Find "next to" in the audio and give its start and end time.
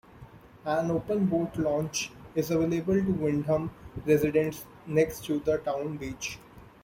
4.87-5.37